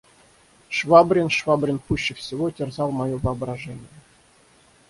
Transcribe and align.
Швабрин, 0.69 1.29
Швабрин 1.29 1.77
пуще 1.79 2.15
всего 2.15 2.49
терзал 2.49 2.89
мое 2.89 3.17
воображение. 3.19 3.91